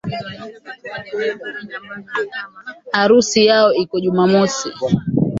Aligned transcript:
Harusi 2.97 3.39
yao 3.49 3.69
iko 3.83 3.95
jumamosi 4.03 4.67